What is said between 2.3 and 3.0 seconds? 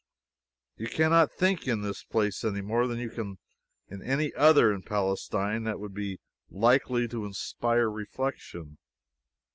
any more than